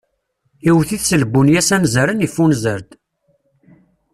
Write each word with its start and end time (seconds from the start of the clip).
Iwwet-it 0.69 1.03
s 1.09 1.11
lbunya 1.21 1.61
s 1.67 1.69
anzaren 1.75 2.25
iffunzer-d. 2.27 2.89